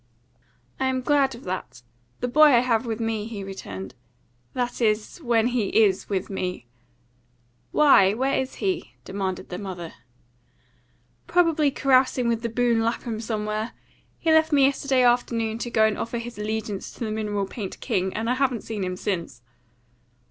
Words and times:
"I 0.79 0.87
am 0.87 1.01
glad 1.03 1.35
of 1.35 1.43
that. 1.43 1.83
The 2.21 2.27
boy 2.27 2.45
I 2.47 2.61
have 2.61 2.87
with 2.87 2.99
me," 2.99 3.27
he 3.27 3.43
returned; 3.43 3.93
"that 4.55 4.81
is, 4.81 5.19
when 5.19 5.45
he 5.49 5.67
IS 5.83 6.09
with 6.09 6.27
me." 6.27 6.65
"Why, 7.71 8.15
where 8.15 8.33
is 8.33 8.55
he?" 8.55 8.93
demanded 9.05 9.49
the 9.49 9.59
mother. 9.59 9.93
"Probably 11.27 11.69
carousing 11.69 12.27
with 12.27 12.41
the 12.41 12.49
boon 12.49 12.81
Lapham 12.81 13.19
somewhere. 13.19 13.73
He 14.17 14.31
left 14.31 14.51
me 14.51 14.65
yesterday 14.65 15.03
afternoon 15.03 15.59
to 15.59 15.69
go 15.69 15.85
and 15.85 15.99
offer 15.99 16.17
his 16.17 16.39
allegiance 16.39 16.91
to 16.93 17.01
the 17.05 17.11
Mineral 17.11 17.45
Paint 17.45 17.79
King, 17.79 18.11
and 18.15 18.27
I 18.27 18.33
haven't 18.33 18.63
seen 18.63 18.83
him 18.83 18.95
since." 18.95 19.43